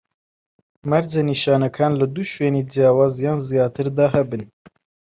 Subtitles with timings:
[0.89, 4.41] مەرجە نیشانەکان لە دوو شوێنی جیاواز یان زیاتر دا هەبن